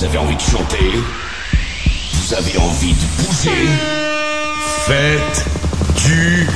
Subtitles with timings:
[0.00, 0.92] Vous avez envie de chanter
[2.14, 3.68] Vous avez envie de bouger
[4.86, 5.44] Faites
[5.94, 6.48] du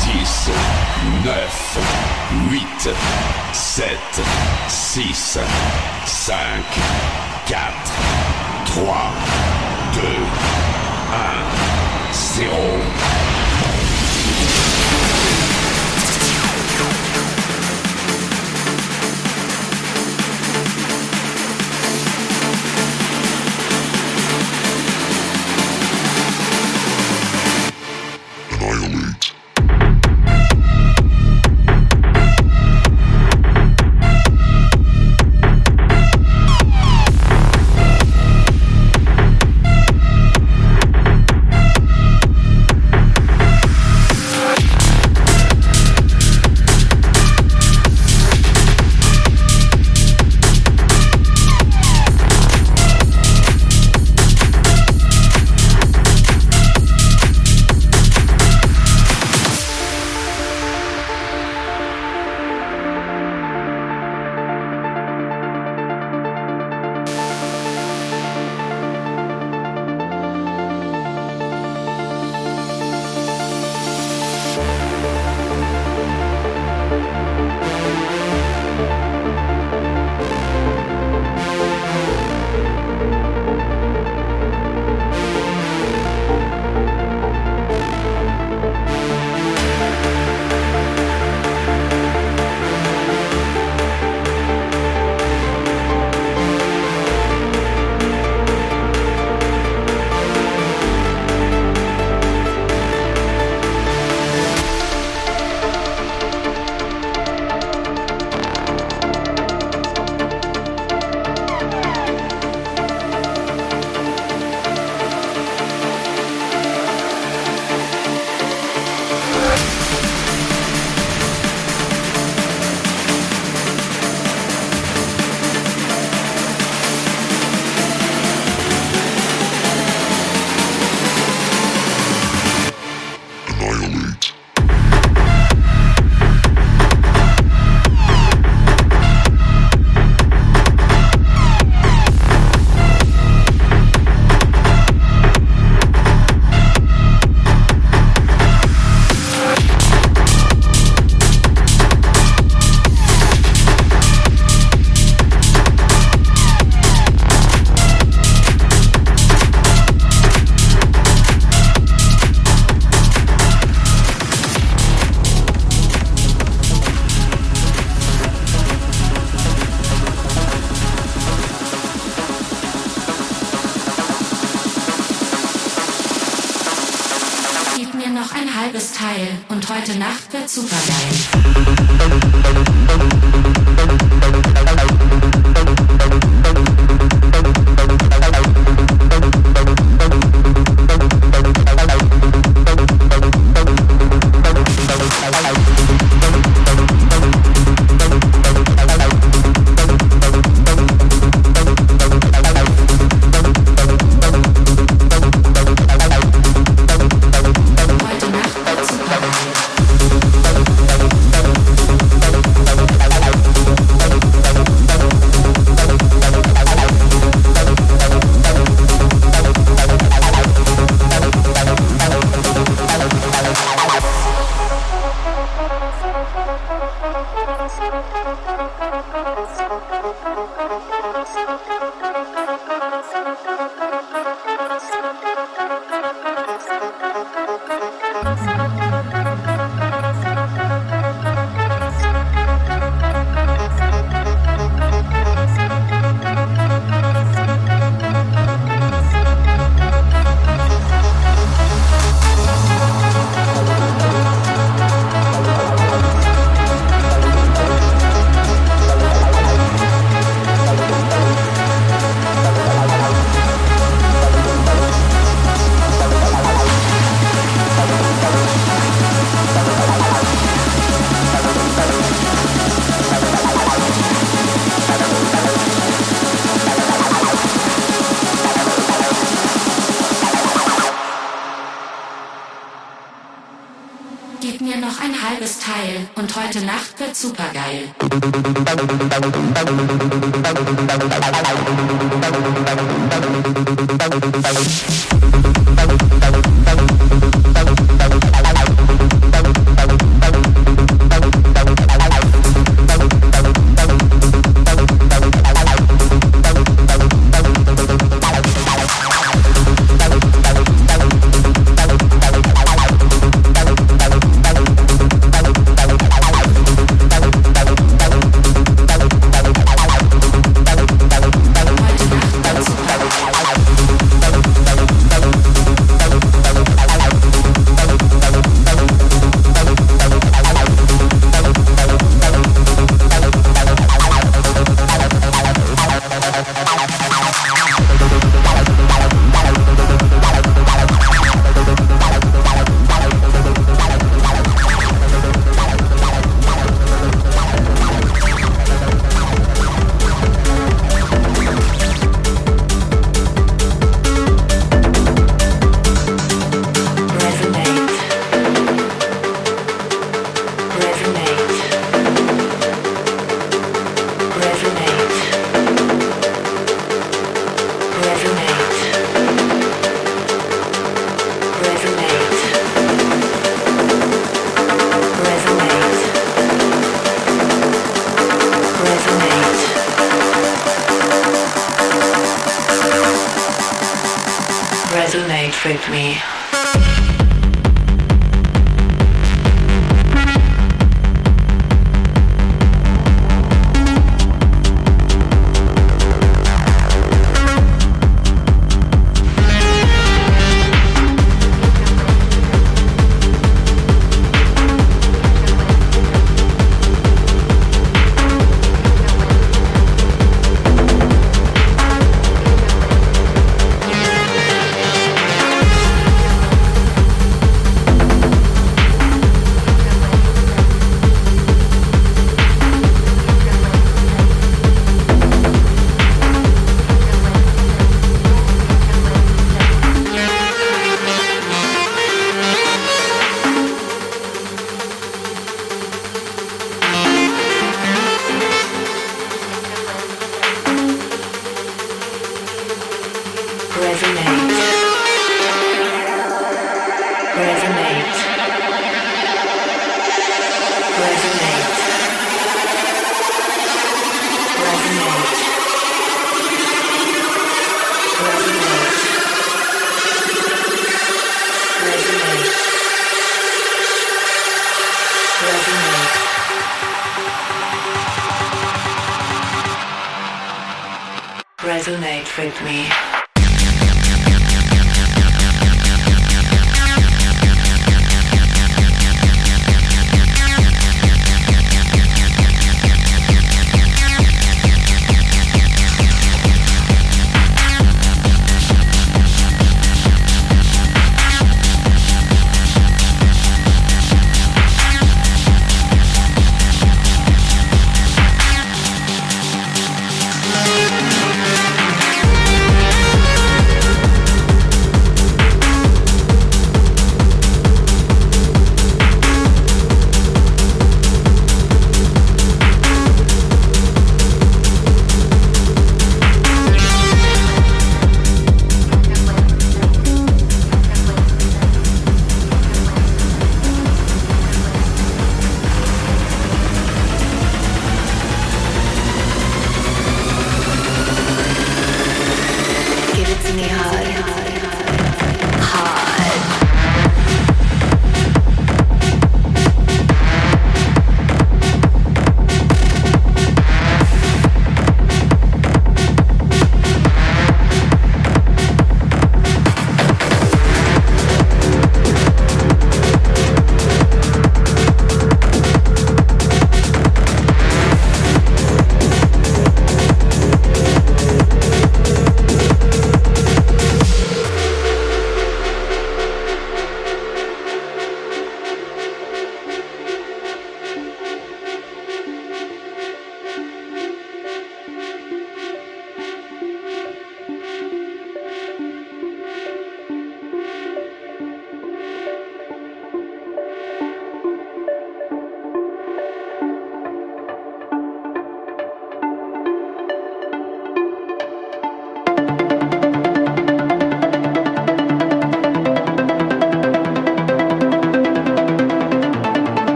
[0.00, 0.50] Dix,
[1.24, 1.78] neuf,
[2.50, 2.90] huit,
[3.52, 4.20] sept,
[4.68, 5.38] six,
[6.04, 6.64] cinq,
[7.46, 7.72] 4,
[8.66, 8.82] 3,
[9.94, 10.02] 2,
[11.12, 11.44] 1,
[12.12, 13.25] 0.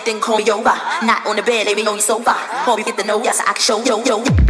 [0.00, 0.74] thing, then call me over.
[1.02, 2.34] Not on the bed, lay me on your sofa.
[2.64, 4.43] Call me, get the know, yes, I can show, yo, yo.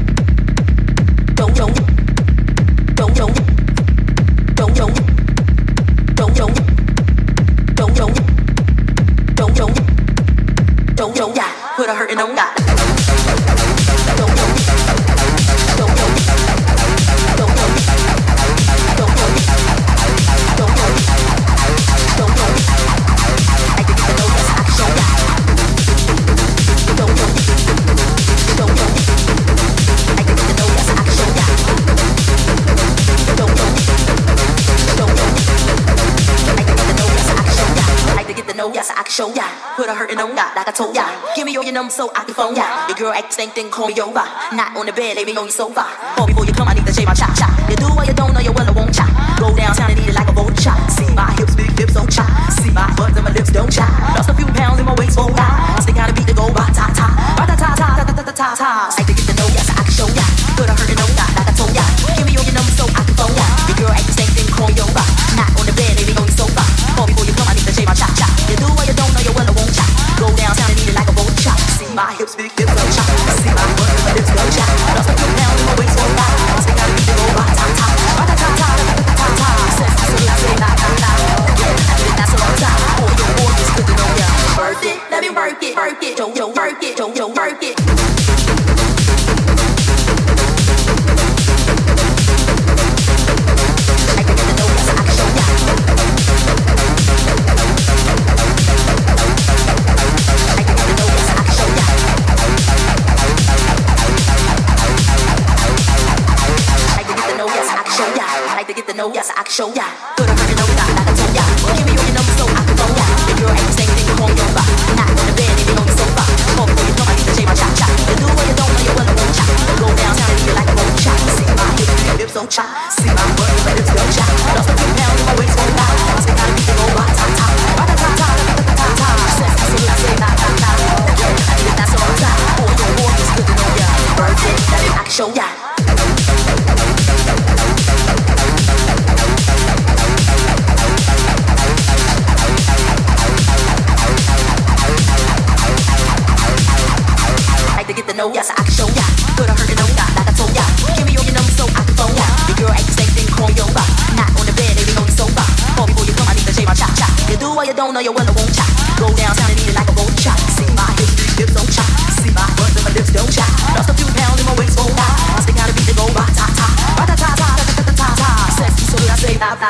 [41.94, 42.66] so I can phone ya.
[42.90, 44.26] Your girl act same thing, call me over.
[44.50, 45.86] Not on the bed, lay me on the sofa.
[46.18, 47.46] Call before you come, I need to shave my cha cha.
[47.70, 49.06] You do what you don't know, you will, I won't cha.
[49.38, 50.74] Go downtown and eat it like a vulture.
[50.90, 52.26] See my hips, big hips, don't cha.
[52.58, 53.83] See my butt and my lips, don't cha.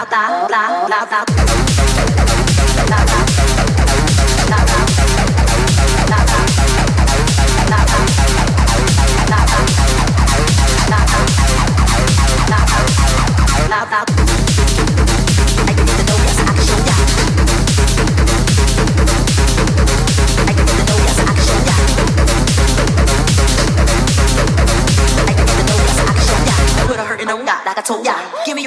[0.04, 1.43] 哒哒哒哒。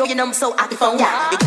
[0.07, 0.99] you know I'm so out the phone.
[0.99, 1.46] Yeah.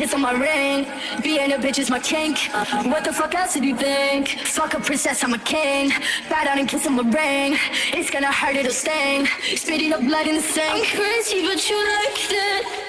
[0.00, 0.86] kiss on my ring.
[1.22, 2.38] Being a bitch is my kink.
[2.92, 4.28] What the fuck else did you think?
[4.56, 5.90] Fuck a princess, I'm a king.
[6.30, 7.58] Bow out and kiss on my ring.
[7.92, 9.26] It's gonna hurt, it'll sting.
[9.56, 10.72] Spitting up blood in the sink.
[10.72, 12.79] I'm crazy, but you like that.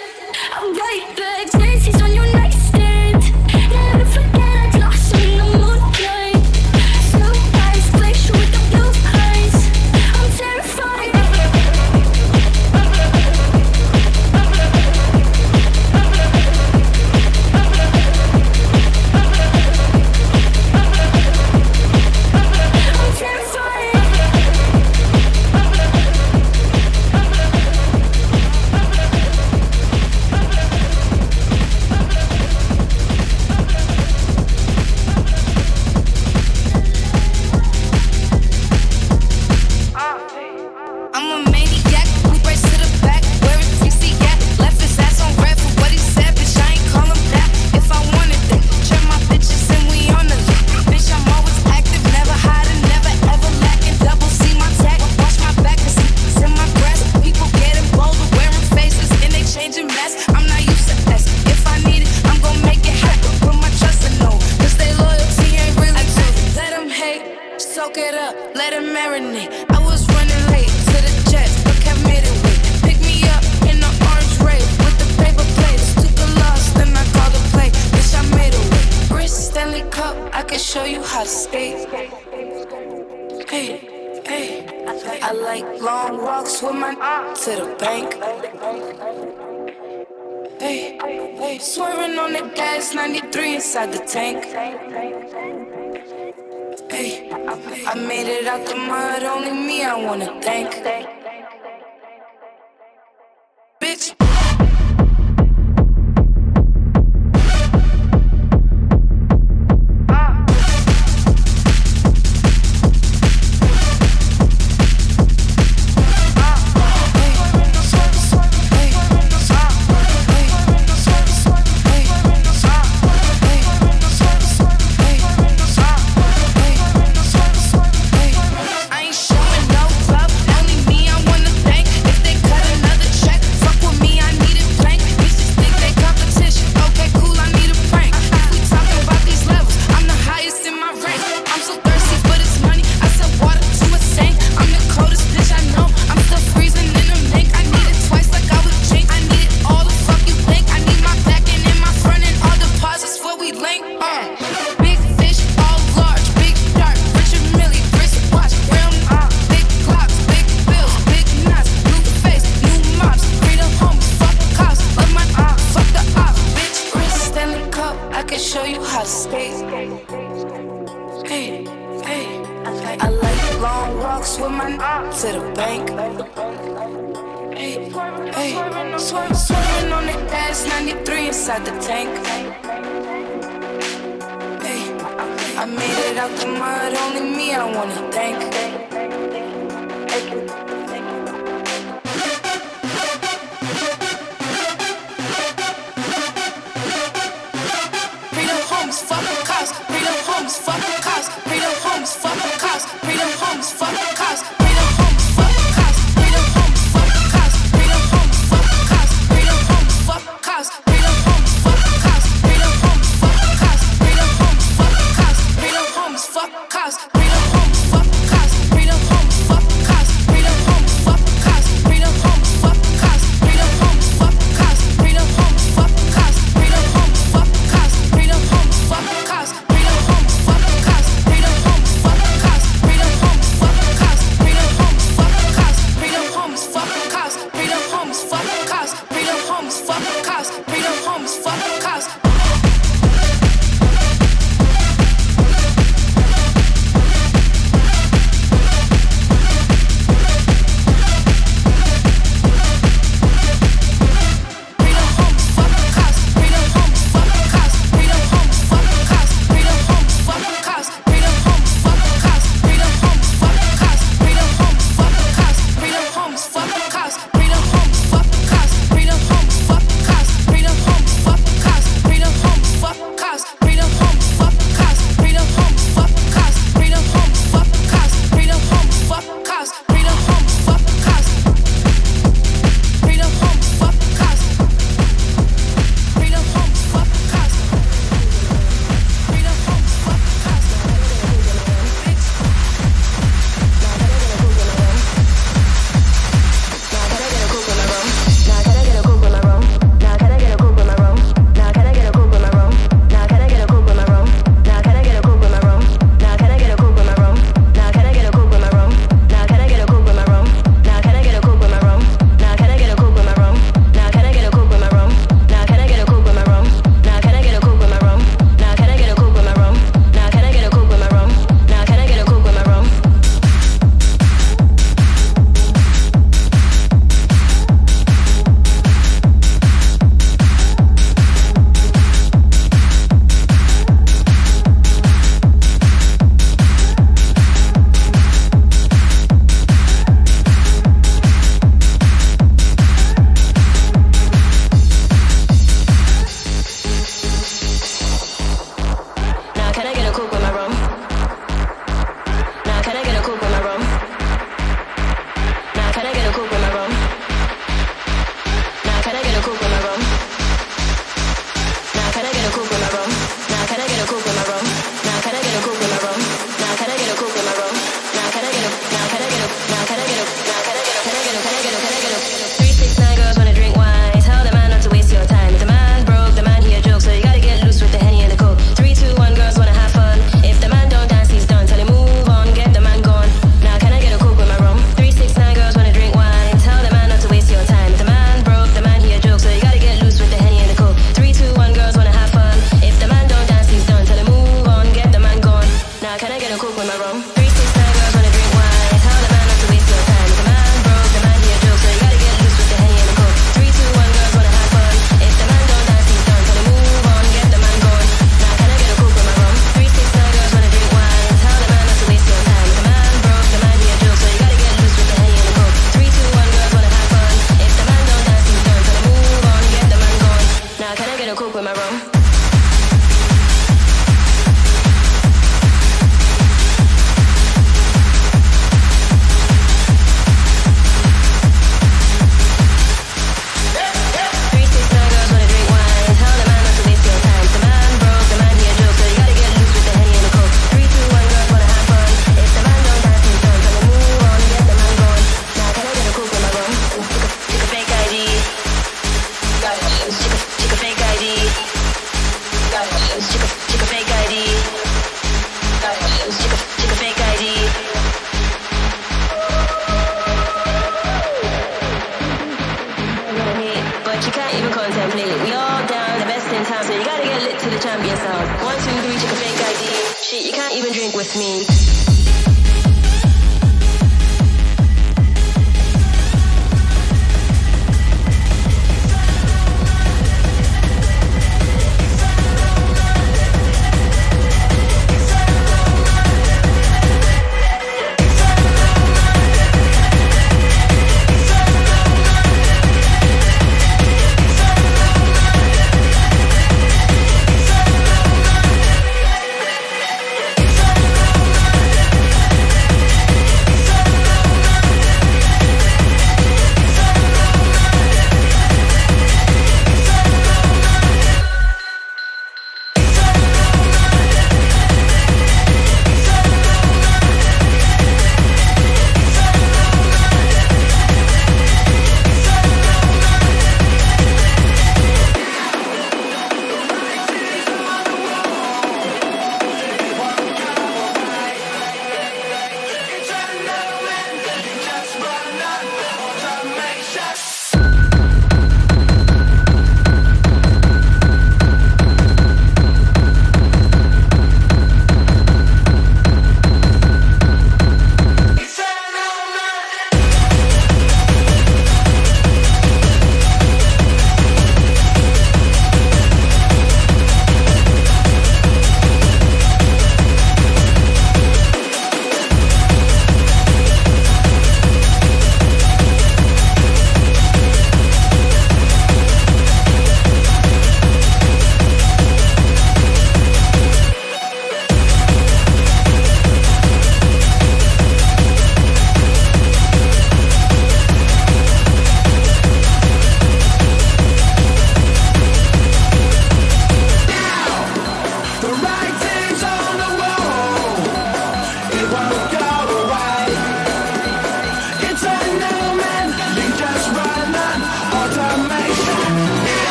[464.31, 465.41] She can't even contemplate it.
[465.43, 468.15] We all down, the best in town, so you gotta get lit to the champion
[468.15, 468.63] sound.
[468.63, 470.23] One, two, three, check a fake ID.
[470.23, 472.10] Shit, you can't even drink with me.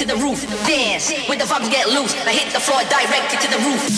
[0.00, 0.40] to the roof.
[0.66, 2.14] Dance when the vibes get loose.
[2.24, 3.89] I hit the floor directly to the roof.